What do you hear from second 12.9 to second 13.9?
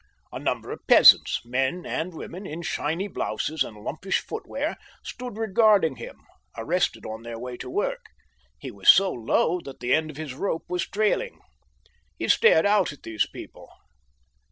at these people.